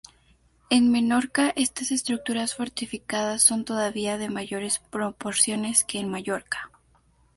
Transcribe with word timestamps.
En 0.71 0.91
Menorca 0.91 1.53
estas 1.55 1.91
estructuras 1.91 2.55
fortificadas 2.55 3.43
son 3.43 3.65
todavía 3.65 4.17
de 4.17 4.31
mayores 4.31 4.79
proporciones 4.89 5.83
que 5.83 5.99
en 5.99 6.09
Mallorca. 6.09 6.71